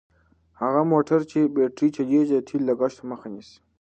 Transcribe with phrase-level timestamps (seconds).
[0.61, 3.57] هغه موټر چې په بېټرۍ چلیږي د تېلو د لګښت مخه نیسي.